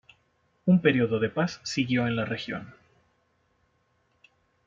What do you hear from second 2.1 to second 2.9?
la región.